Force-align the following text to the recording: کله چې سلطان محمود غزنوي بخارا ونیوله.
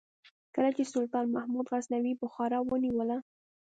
کله 0.55 0.69
چې 0.77 0.83
سلطان 0.93 1.25
محمود 1.35 1.65
غزنوي 1.71 2.13
بخارا 2.21 2.59
ونیوله. 2.63 3.17